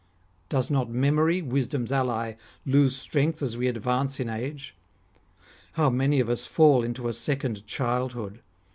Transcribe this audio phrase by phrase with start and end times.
[0.49, 2.33] Does not memory, wisdom's ally,
[2.65, 4.73] lose strength as we advance in age?
[5.73, 8.39] How many of us fall into a second childhood